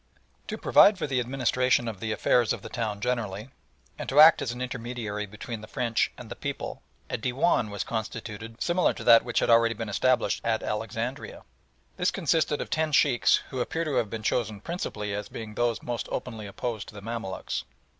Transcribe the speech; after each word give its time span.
To 0.47 0.57
provide 0.57 0.97
for 0.97 1.05
the 1.05 1.19
administration 1.19 1.87
of 1.87 1.99
the 1.99 2.11
affairs 2.11 2.53
of 2.53 2.63
the 2.63 2.69
town 2.69 3.01
generally, 3.01 3.49
and 3.99 4.09
to 4.09 4.19
act 4.19 4.41
as 4.41 4.51
an 4.51 4.59
intermediary 4.59 5.27
between 5.27 5.61
the 5.61 5.67
French 5.67 6.09
and 6.17 6.27
the 6.27 6.35
people, 6.35 6.81
a 7.07 7.19
Dewan 7.19 7.69
was 7.69 7.83
constituted 7.83 8.59
similar 8.59 8.95
to 8.95 9.03
that 9.03 9.23
which 9.23 9.41
had 9.41 9.51
already 9.51 9.75
been 9.75 9.89
established 9.89 10.41
at 10.43 10.63
Alexandria. 10.63 11.43
This 11.97 12.09
consisted 12.09 12.61
of 12.61 12.71
ten 12.71 12.91
Sheikhs, 12.91 13.43
who 13.51 13.59
appear 13.61 13.83
to 13.85 13.97
have 13.97 14.09
been 14.09 14.23
chosen 14.23 14.59
principally 14.59 15.13
as 15.13 15.29
being 15.29 15.53
those 15.53 15.83
most 15.83 16.09
openly 16.11 16.47
opposed 16.47 16.87
to 16.87 16.95
the 16.95 17.01
Mamaluks. 17.03 17.63